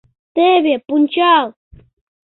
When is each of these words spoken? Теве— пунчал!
Теве— 0.35 0.73
пунчал! 0.87 1.45